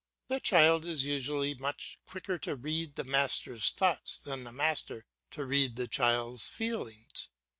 [0.29, 5.45] The child is usually much quicker to read the master's thoughts than the master to
[5.45, 7.29] read the child's feelings.